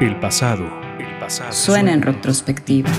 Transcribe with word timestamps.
El 0.00 0.18
pasado, 0.18 0.64
el 0.98 1.18
pasado 1.20 1.52
Suena 1.52 1.92
en 1.92 2.02
retrospectiva. 2.02 2.90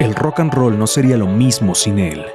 El 0.00 0.16
rock 0.16 0.40
and 0.40 0.52
roll 0.52 0.76
no 0.76 0.88
sería 0.88 1.16
lo 1.16 1.28
mismo 1.28 1.76
sin 1.76 2.00
él. 2.00 2.26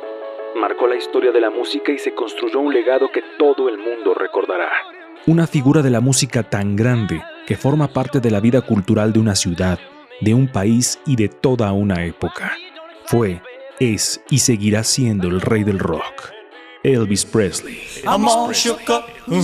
Marcó 0.56 0.88
la 0.88 0.96
historia 0.96 1.34
de 1.34 1.42
la 1.42 1.50
música 1.50 1.92
y 1.92 2.00
se 2.00 2.16
construyó 2.16 2.62
un 2.62 2.74
legado 2.74 3.12
que 3.12 3.22
todo 3.38 3.68
el 3.68 3.78
mundo 3.78 4.14
recordará. 4.14 4.70
Una 5.28 5.48
figura 5.48 5.82
de 5.82 5.90
la 5.90 6.00
música 6.00 6.44
tan 6.44 6.78
grande 6.78 7.22
que 7.48 7.58
forma 7.58 7.94
parte 7.94 8.20
de 8.20 8.32
la 8.32 8.40
vida 8.40 8.62
cultural 8.62 9.14
de 9.14 9.20
una 9.20 9.36
ciudad, 9.36 9.80
de 10.22 10.34
un 10.34 10.48
país 10.48 11.00
y 11.06 11.16
de 11.16 11.28
toda 11.30 11.72
una 11.72 12.06
época. 12.06 12.54
Fue, 13.06 13.42
es 13.80 14.22
y 14.30 14.40
seguirá 14.40 14.84
siendo 14.84 15.28
el 15.28 15.42
rey 15.42 15.64
del 15.64 15.80
rock. 15.80 16.32
Elvis 16.84 17.26
Presley. 17.26 17.80
I'm 18.04 18.28
all 18.28 18.52
shook 18.54 18.90
up. 18.90 19.06
Ooh, 19.28 19.36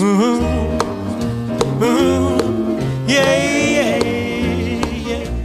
ooh, 1.84 2.80
yeah, 3.08 3.24
yeah, 3.24 4.00
yeah. 4.00 4.18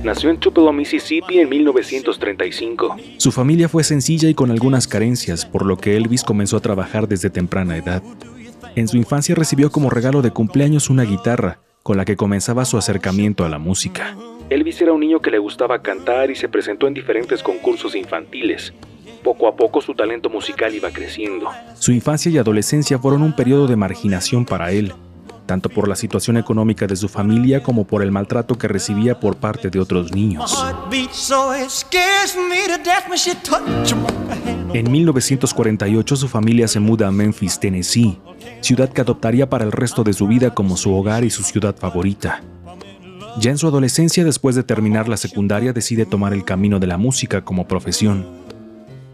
Nació 0.02 0.30
en 0.30 0.38
Tupelo, 0.38 0.72
Mississippi 0.72 1.38
en 1.38 1.48
1935. 1.48 2.96
Su 3.18 3.30
familia 3.30 3.68
fue 3.68 3.84
sencilla 3.84 4.28
y 4.28 4.34
con 4.34 4.50
algunas 4.50 4.88
carencias, 4.88 5.46
por 5.46 5.64
lo 5.64 5.76
que 5.76 5.96
Elvis 5.96 6.24
comenzó 6.24 6.56
a 6.56 6.60
trabajar 6.60 7.06
desde 7.06 7.30
temprana 7.30 7.76
edad. 7.76 8.02
En 8.74 8.88
su 8.88 8.96
infancia 8.96 9.34
recibió 9.34 9.70
como 9.70 9.90
regalo 9.90 10.22
de 10.22 10.30
cumpleaños 10.30 10.90
una 10.90 11.04
guitarra, 11.04 11.60
con 11.82 11.96
la 11.96 12.04
que 12.04 12.16
comenzaba 12.16 12.64
su 12.64 12.76
acercamiento 12.76 13.44
a 13.44 13.48
la 13.48 13.58
música. 13.58 14.16
Elvis 14.50 14.80
era 14.80 14.92
un 14.92 15.00
niño 15.00 15.20
que 15.20 15.30
le 15.30 15.38
gustaba 15.38 15.82
cantar 15.82 16.30
y 16.30 16.34
se 16.34 16.48
presentó 16.48 16.86
en 16.86 16.94
diferentes 16.94 17.42
concursos 17.42 17.94
infantiles. 17.94 18.72
Poco 19.22 19.46
a 19.48 19.56
poco 19.56 19.80
su 19.80 19.94
talento 19.94 20.28
musical 20.28 20.74
iba 20.74 20.90
creciendo. 20.90 21.48
Su 21.74 21.92
infancia 21.92 22.30
y 22.30 22.38
adolescencia 22.38 22.98
fueron 22.98 23.22
un 23.22 23.34
periodo 23.34 23.66
de 23.66 23.76
marginación 23.76 24.44
para 24.44 24.72
él, 24.72 24.92
tanto 25.52 25.68
por 25.68 25.86
la 25.86 25.96
situación 25.96 26.38
económica 26.38 26.86
de 26.86 26.96
su 26.96 27.10
familia 27.10 27.62
como 27.62 27.86
por 27.86 28.02
el 28.02 28.10
maltrato 28.10 28.56
que 28.56 28.68
recibía 28.68 29.20
por 29.20 29.36
parte 29.36 29.68
de 29.68 29.80
otros 29.80 30.10
niños. 30.10 30.50
En 34.72 34.90
1948 34.90 36.16
su 36.16 36.26
familia 36.26 36.66
se 36.68 36.80
muda 36.80 37.08
a 37.08 37.10
Memphis, 37.10 37.60
Tennessee, 37.60 38.18
ciudad 38.62 38.88
que 38.88 39.02
adoptaría 39.02 39.50
para 39.50 39.66
el 39.66 39.72
resto 39.72 40.02
de 40.04 40.14
su 40.14 40.26
vida 40.26 40.54
como 40.54 40.78
su 40.78 40.94
hogar 40.94 41.22
y 41.22 41.28
su 41.28 41.42
ciudad 41.42 41.76
favorita. 41.76 42.42
Ya 43.38 43.50
en 43.50 43.58
su 43.58 43.66
adolescencia, 43.66 44.24
después 44.24 44.56
de 44.56 44.62
terminar 44.62 45.06
la 45.06 45.18
secundaria, 45.18 45.74
decide 45.74 46.06
tomar 46.06 46.32
el 46.32 46.46
camino 46.46 46.80
de 46.80 46.86
la 46.86 46.96
música 46.96 47.44
como 47.44 47.68
profesión. 47.68 48.24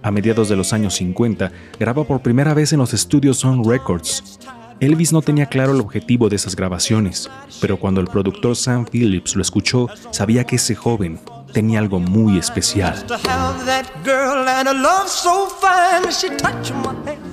A 0.04 0.12
mediados 0.12 0.48
de 0.48 0.54
los 0.54 0.72
años 0.72 0.94
50, 0.94 1.50
graba 1.80 2.04
por 2.04 2.22
primera 2.22 2.54
vez 2.54 2.72
en 2.72 2.78
los 2.78 2.94
estudios 2.94 3.38
Sun 3.38 3.68
Records. 3.68 4.38
Elvis 4.80 5.12
no 5.12 5.22
tenía 5.22 5.46
claro 5.46 5.72
el 5.72 5.80
objetivo 5.80 6.28
de 6.28 6.36
esas 6.36 6.54
grabaciones, 6.54 7.28
pero 7.60 7.78
cuando 7.78 8.00
el 8.00 8.06
productor 8.06 8.54
Sam 8.54 8.86
Phillips 8.86 9.34
lo 9.34 9.42
escuchó, 9.42 9.88
sabía 10.12 10.44
que 10.44 10.56
ese 10.56 10.76
joven 10.76 11.18
tenía 11.52 11.80
algo 11.80 11.98
muy 11.98 12.38
especial. 12.38 13.04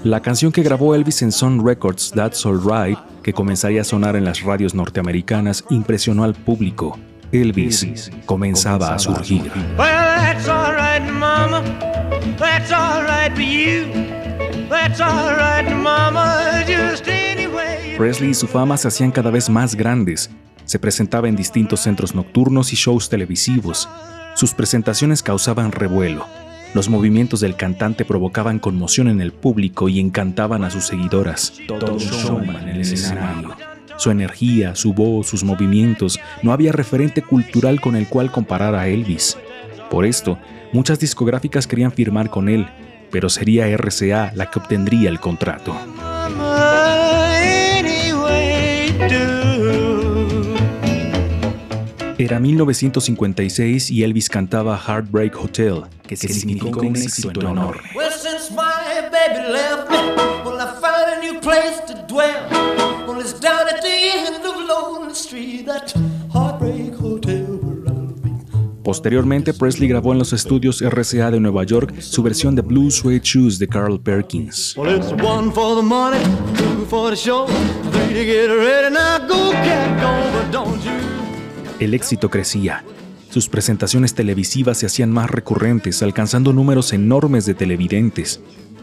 La 0.03 0.21
canción 0.21 0.51
que 0.51 0.63
grabó 0.63 0.95
Elvis 0.95 1.21
en 1.21 1.31
Sun 1.31 1.65
Records, 1.65 2.11
That's 2.15 2.45
Alright, 2.45 2.97
que 3.21 3.33
comenzaría 3.33 3.81
a 3.81 3.83
sonar 3.83 4.15
en 4.15 4.25
las 4.25 4.41
radios 4.41 4.73
norteamericanas, 4.73 5.63
impresionó 5.69 6.23
al 6.23 6.33
público. 6.33 6.97
Elvis 7.31 8.09
comenzaba 8.25 8.95
a 8.95 8.99
surgir. 8.99 9.51
Well, 9.77 10.05
Presley 17.97 18.31
y 18.31 18.33
su 18.33 18.47
fama 18.47 18.75
se 18.75 18.89
hacían 18.89 19.11
cada 19.11 19.31
vez 19.31 19.49
más 19.49 19.75
grandes. 19.75 20.29
Se 20.65 20.79
presentaba 20.79 21.29
en 21.29 21.35
distintos 21.35 21.79
centros 21.79 22.13
nocturnos 22.13 22.73
y 22.73 22.75
shows 22.75 23.07
televisivos. 23.07 23.87
Sus 24.35 24.53
presentaciones 24.53 25.23
causaban 25.23 25.71
revuelo. 25.71 26.25
Los 26.73 26.89
movimientos 26.89 27.39
del 27.39 27.55
cantante 27.55 28.03
provocaban 28.03 28.59
conmoción 28.59 29.07
en 29.07 29.21
el 29.21 29.31
público 29.31 29.87
y 29.87 30.01
encantaban 30.01 30.65
a 30.65 30.69
sus 30.69 30.87
seguidoras. 30.87 31.53
Todo 31.67 31.93
un 31.93 31.99
showman 31.99 32.67
en 32.67 32.75
el 32.75 32.81
escenario. 32.81 33.55
Su 33.95 34.11
energía, 34.11 34.75
su 34.75 34.93
voz, 34.93 35.27
sus 35.27 35.45
movimientos, 35.45 36.19
no 36.43 36.51
había 36.51 36.73
referente 36.73 37.21
cultural 37.21 37.79
con 37.79 37.95
el 37.95 38.09
cual 38.09 38.29
comparar 38.29 38.75
a 38.75 38.89
Elvis. 38.89 39.37
Por 39.89 40.05
esto, 40.05 40.37
muchas 40.73 40.99
discográficas 40.99 41.65
querían 41.65 41.93
firmar 41.93 42.29
con 42.29 42.49
él, 42.49 42.67
pero 43.09 43.29
sería 43.29 43.69
RCA 43.77 44.33
la 44.35 44.51
que 44.51 44.59
obtendría 44.59 45.09
el 45.09 45.21
contrato. 45.21 45.73
Era 52.17 52.39
1956 52.39 53.91
y 53.91 54.03
Elvis 54.03 54.29
cantaba 54.29 54.77
Heartbreak 54.77 55.35
Hotel, 55.35 55.83
que 56.07 56.15
significó 56.15 56.79
un 56.79 56.95
éxito 56.95 57.41
enorme. 57.41 57.81
Well, 57.93 58.09
since 58.09 58.51
my 58.51 59.09
baby 59.11 59.51
left 59.51 59.89
me, 59.89 59.97
well, 60.45 60.57
I 60.57 60.79
found 60.79 61.09
a 61.11 61.19
new 61.21 61.41
place 61.41 61.81
to 61.87 61.93
dwell. 62.07 62.47
Well, 63.05 63.19
it's 63.19 63.37
down 63.37 63.67
at 63.67 63.81
the 63.81 63.89
end 63.89 64.45
of 64.45 64.55
Lonely 64.65 65.13
Street, 65.13 65.65
that 65.65 65.93
heartbreak 66.31 66.95
hotel 66.95 67.59
where 67.61 67.85
I'll 67.93 68.13
be. 68.23 68.31
Posteriormente, 68.81 69.53
Presley 69.53 69.89
grabó 69.89 70.13
en 70.13 70.19
los 70.19 70.31
estudios 70.31 70.81
RCA 70.81 71.31
de 71.31 71.41
Nueva 71.41 71.65
York 71.65 71.99
su 71.99 72.23
versión 72.23 72.55
de 72.55 72.61
Blue 72.61 72.91
Suede 72.91 73.19
Shoes 73.21 73.59
de 73.59 73.67
Carl 73.67 73.99
Perkins. 73.99 74.73
Well, 74.77 74.95
it's 74.95 75.11
one 75.21 75.51
for 75.51 75.75
the 75.75 75.81
money, 75.81 76.23
two 76.55 76.85
for 76.85 77.09
the 77.09 77.17
show, 77.17 77.45
three 77.91 78.13
to 78.13 78.25
get 78.25 78.47
ready. 78.47 78.93
Now 78.93 79.19
go, 79.27 79.51
cat, 79.51 79.99
go, 79.99 80.39
but 80.39 80.49
don't 80.53 80.81
you? 80.85 81.24
El 81.79 81.93
éxito 81.93 82.29
crecía. 82.29 82.85
Sus 83.29 83.49
presentaciones 83.49 84.15
televisivas 84.15 84.77
se 84.77 84.85
hacían 84.85 85.11
más 85.11 85.29
recurrentes, 85.29 86.01
alcanzando 86.01 86.53
números 86.53 86.93
enormes 86.93 87.45
de 87.45 87.53
televidentes. 87.53 88.39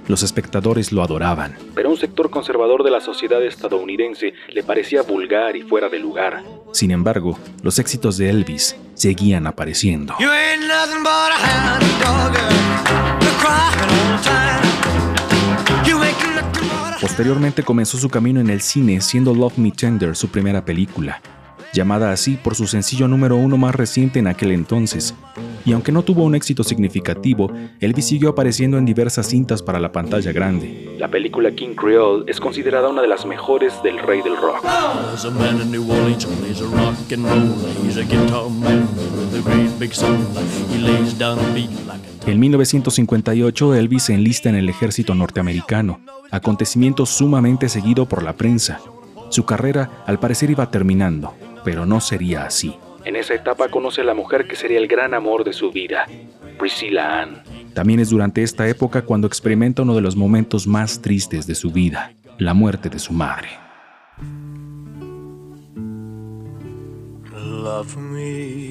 Los 0.09 0.23
espectadores 0.23 0.93
lo 0.93 1.03
adoraban. 1.03 1.57
Pero 1.75 1.89
un 1.89 1.97
sector 1.97 2.29
conservador 2.29 2.85
de 2.85 2.91
la 2.91 3.01
sociedad 3.01 3.43
estadounidense 3.43 4.35
le 4.53 4.63
parecía 4.63 5.01
vulgar 5.03 5.57
y 5.57 5.63
fuera 5.63 5.89
de 5.89 6.01
lugar. 6.01 6.43
Sin 6.73 6.91
embargo, 6.91 7.39
los 7.63 7.79
éxitos 7.79 8.19
de 8.19 8.29
Elvis 8.29 8.77
seguían 8.93 9.47
apareciendo. 9.47 10.15
Posteriormente 17.01 17.63
comenzó 17.63 17.97
su 17.97 18.11
camino 18.11 18.41
en 18.41 18.51
el 18.51 18.61
cine, 18.61 19.01
siendo 19.01 19.35
Love 19.35 19.57
Me 19.57 19.71
Tender 19.71 20.15
su 20.15 20.29
primera 20.29 20.65
película, 20.65 21.21
llamada 21.73 22.13
así 22.13 22.37
por 22.37 22.55
su 22.55 22.67
sencillo 22.67 23.09
número 23.09 23.37
uno 23.37 23.57
más 23.57 23.75
reciente 23.75 24.19
en 24.19 24.27
aquel 24.27 24.53
entonces. 24.53 25.15
Y 25.65 25.73
aunque 25.73 25.93
no 25.93 26.03
tuvo 26.03 26.25
un 26.25 26.35
éxito 26.35 26.65
significativo, 26.65 27.51
Elvis 27.81 28.07
siguió 28.07 28.31
apareciendo 28.31 28.79
en 28.79 28.85
diversas 28.85 29.27
cintas 29.27 29.63
para 29.63 29.79
la 29.79 29.93
pantalla 29.93 30.33
grande. 30.33 30.97
La 30.99 31.09
película 31.09 31.53
King 31.53 31.75
Creole 31.75 32.25
es 32.27 32.41
considerada 32.41 32.89
una 32.89 33.03
de 33.03 33.09
las 33.09 33.25
mejores 33.27 33.73
del 33.83 33.99
rey 33.99 34.23
del 34.23 34.37
rock. 34.37 34.63
There's 34.63 35.25
a 35.25 35.31
man 35.31 35.61
in 35.61 35.71
New 35.71 35.91
Orleans, 35.91 36.27
he's 36.49 36.61
a 36.61 36.65
rock 36.65 37.13
and 37.13 37.25
roll. 37.25 37.55
He's 37.85 37.97
a 37.97 38.03
guitar 38.03 38.49
man 38.51 38.89
with 38.97 39.39
a 39.39 39.43
great 39.43 39.71
big 39.79 39.93
soul. 39.93 40.17
He 40.73 40.79
lays 40.79 41.17
down 41.19 41.39
a 41.39 41.55
beat 41.55 41.71
like 41.87 42.01
a 42.07 42.13
En 42.27 42.39
1958, 42.39 43.75
Elvis 43.75 44.05
se 44.05 44.15
enlista 44.15 44.49
en 44.49 44.55
el 44.55 44.69
ejército 44.69 45.15
norteamericano, 45.15 46.01
acontecimiento 46.31 47.05
sumamente 47.05 47.69
seguido 47.69 48.07
por 48.07 48.23
la 48.23 48.35
prensa. 48.35 48.81
Su 49.31 49.45
carrera 49.45 50.05
al 50.07 50.21
parecer 50.21 50.51
iba 50.51 50.71
terminando, 50.71 51.35
pero 51.65 51.87
no 51.87 52.01
sería 52.01 52.45
así. 52.45 52.77
En 53.05 53.17
esa 53.17 53.35
etapa 53.35 53.69
conoce 53.69 54.03
a 54.03 54.05
la 54.05 54.15
mujer 54.15 54.47
que 54.47 54.57
sería 54.57 54.79
el 54.79 54.87
gran 54.87 55.15
amor 55.15 55.45
de 55.45 55.53
su 55.53 55.73
vida, 55.73 56.07
Priscilla 56.59 57.23
Ann. 57.23 57.43
También 57.75 58.01
es 58.01 58.11
durante 58.11 58.43
esta 58.43 58.69
época 58.69 59.03
cuando 59.03 59.27
experimenta 59.27 59.83
uno 59.83 59.95
de 59.95 60.03
los 60.03 60.15
momentos 60.15 60.67
más 60.67 61.01
tristes 61.01 61.47
de 61.47 61.55
su 61.55 61.71
vida, 61.71 62.13
la 62.39 62.55
muerte 62.55 62.89
de 62.89 62.99
su 62.99 63.13
madre. 63.13 63.49
Love 67.35 67.97
me. 67.97 68.62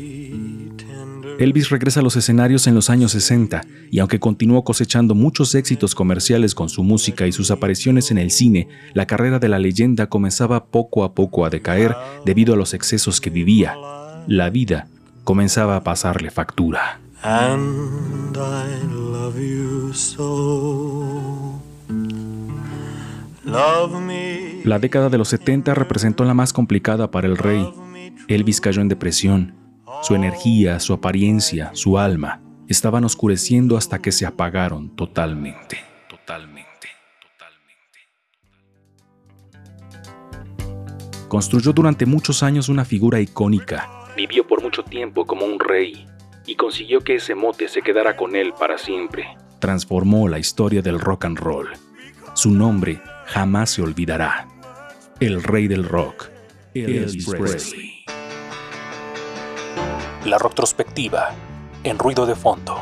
Elvis 1.41 1.71
regresa 1.71 2.01
a 2.01 2.03
los 2.03 2.15
escenarios 2.15 2.67
en 2.67 2.75
los 2.75 2.91
años 2.91 3.13
60 3.13 3.63
y 3.89 3.97
aunque 3.97 4.19
continuó 4.19 4.63
cosechando 4.63 5.15
muchos 5.15 5.55
éxitos 5.55 5.95
comerciales 5.95 6.53
con 6.53 6.69
su 6.69 6.83
música 6.83 7.25
y 7.25 7.31
sus 7.31 7.49
apariciones 7.49 8.11
en 8.11 8.19
el 8.19 8.29
cine, 8.29 8.67
la 8.93 9.07
carrera 9.07 9.39
de 9.39 9.49
la 9.49 9.57
leyenda 9.57 10.05
comenzaba 10.05 10.65
poco 10.65 11.03
a 11.03 11.15
poco 11.15 11.43
a 11.43 11.49
decaer 11.49 11.95
debido 12.25 12.53
a 12.53 12.57
los 12.57 12.75
excesos 12.75 13.19
que 13.19 13.31
vivía. 13.31 13.75
La 14.27 14.51
vida 14.51 14.87
comenzaba 15.23 15.77
a 15.77 15.83
pasarle 15.83 16.29
factura. 16.29 16.99
And 17.23 18.37
I 18.37 18.85
love 18.93 19.35
you 19.39 19.93
so. 19.95 21.59
Love 23.45 23.99
me. 23.99 24.61
La 24.63 24.77
década 24.77 25.09
de 25.09 25.17
los 25.17 25.29
70 25.29 25.73
representó 25.73 26.23
la 26.23 26.35
más 26.35 26.53
complicada 26.53 27.09
para 27.09 27.27
el 27.27 27.35
rey. 27.35 27.67
Elvis 28.27 28.61
cayó 28.61 28.83
en 28.83 28.89
depresión. 28.89 29.60
Su 30.01 30.15
energía, 30.15 30.79
su 30.79 30.93
apariencia, 30.93 31.69
su 31.73 31.99
alma 31.99 32.41
estaban 32.67 33.03
oscureciendo 33.03 33.77
hasta 33.77 33.99
que 33.99 34.11
se 34.11 34.25
apagaron 34.25 34.95
totalmente, 34.95 35.77
totalmente, 36.09 36.87
totalmente. 37.21 37.99
Construyó 41.27 41.71
durante 41.71 42.07
muchos 42.07 42.41
años 42.41 42.67
una 42.67 42.83
figura 42.83 43.19
icónica. 43.19 43.89
Vivió 44.17 44.47
por 44.47 44.63
mucho 44.63 44.83
tiempo 44.83 45.27
como 45.27 45.45
un 45.45 45.59
rey 45.59 46.07
y 46.47 46.55
consiguió 46.55 47.01
que 47.01 47.15
ese 47.15 47.35
mote 47.35 47.67
se 47.67 47.83
quedara 47.83 48.17
con 48.17 48.35
él 48.35 48.53
para 48.59 48.79
siempre. 48.79 49.27
Transformó 49.59 50.27
la 50.27 50.39
historia 50.39 50.81
del 50.81 50.99
rock 50.99 51.25
and 51.25 51.37
roll. 51.37 51.69
Su 52.33 52.49
nombre 52.49 52.99
jamás 53.27 53.69
se 53.69 53.83
olvidará. 53.83 54.47
El 55.19 55.43
rey 55.43 55.67
del 55.67 55.83
rock, 55.83 56.29
Elvis 56.73 57.27
Presley. 57.27 58.00
La 60.25 60.37
retrospectiva 60.37 61.31
en 61.83 61.97
ruido 61.97 62.27
de 62.27 62.35
fondo. 62.35 62.79